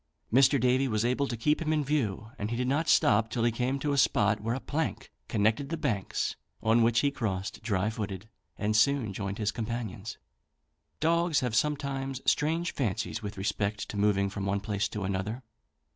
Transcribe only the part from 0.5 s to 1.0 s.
Davy